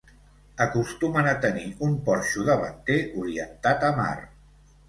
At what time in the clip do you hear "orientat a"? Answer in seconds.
3.25-3.93